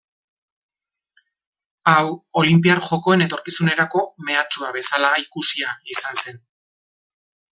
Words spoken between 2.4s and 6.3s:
Olinpiar Jokoen etorkizunerako mehatxua bezala ikusia izan